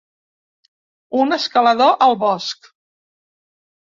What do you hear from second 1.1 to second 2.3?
Un escalador al